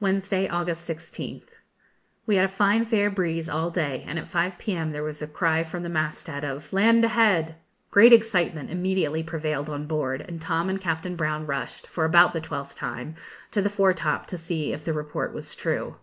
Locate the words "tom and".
10.42-10.78